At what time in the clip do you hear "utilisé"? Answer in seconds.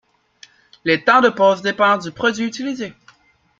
2.47-2.95